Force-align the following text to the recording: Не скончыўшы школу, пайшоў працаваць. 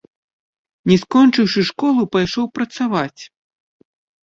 Не 0.91 0.97
скончыўшы 1.01 1.61
школу, 1.69 2.01
пайшоў 2.17 2.51
працаваць. 2.59 3.21